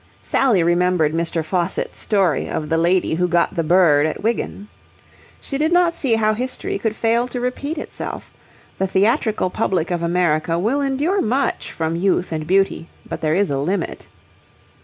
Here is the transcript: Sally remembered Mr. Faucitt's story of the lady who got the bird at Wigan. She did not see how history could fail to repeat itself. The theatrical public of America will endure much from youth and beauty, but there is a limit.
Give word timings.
Sally 0.23 0.63
remembered 0.63 1.13
Mr. 1.13 1.45
Faucitt's 1.45 1.99
story 2.01 2.49
of 2.49 2.69
the 2.69 2.77
lady 2.77 3.13
who 3.13 3.27
got 3.27 3.53
the 3.53 3.61
bird 3.61 4.07
at 4.07 4.23
Wigan. 4.23 4.67
She 5.39 5.59
did 5.59 5.71
not 5.71 5.93
see 5.93 6.15
how 6.15 6.33
history 6.33 6.79
could 6.79 6.95
fail 6.95 7.27
to 7.27 7.39
repeat 7.39 7.77
itself. 7.77 8.33
The 8.79 8.87
theatrical 8.87 9.51
public 9.51 9.91
of 9.91 10.01
America 10.01 10.57
will 10.57 10.81
endure 10.81 11.21
much 11.21 11.71
from 11.71 11.95
youth 11.95 12.31
and 12.31 12.47
beauty, 12.47 12.89
but 13.07 13.21
there 13.21 13.35
is 13.35 13.51
a 13.51 13.59
limit. 13.59 14.07